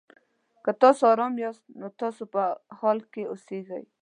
[0.63, 2.43] که تاسو ارامه یاست؛ نو تاسو په
[2.79, 3.83] حال کې اوسېږئ.